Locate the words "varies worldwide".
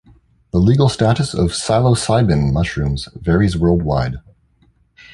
3.15-4.15